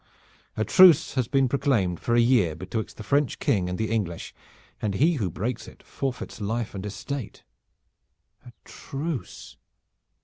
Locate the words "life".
6.41-6.73